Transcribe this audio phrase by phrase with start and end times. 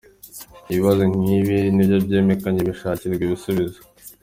[0.69, 3.79] Ibibazo nk’ibi iyo bimenyekanye bishakirwa ibisubizo».